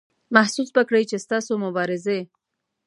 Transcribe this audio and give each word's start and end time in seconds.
محسوس 0.35 0.69
به 0.75 0.81
کړئ 0.89 1.03
چې 1.09 1.17
ستاسو 1.25 1.53
مبارزې. 1.65 2.19